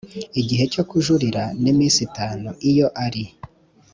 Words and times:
igihe 0.41 0.63
cyo 0.73 0.83
kujurira 0.89 1.43
ni 1.61 1.67
iminsi 1.73 1.99
itanu 2.07 2.49
iyo 2.69 2.87
ari 3.05 3.23